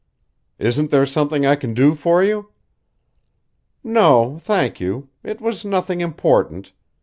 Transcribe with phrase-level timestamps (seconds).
[0.57, 2.49] "Isn't there something I can do for you?"
[3.83, 5.09] "No, thank you.
[5.23, 6.71] It was nothing important.